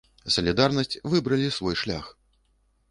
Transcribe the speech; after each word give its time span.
Салідарнасць, 0.35 0.97
выбралі 1.11 1.53
свой 1.59 1.75
шлях. 1.85 2.13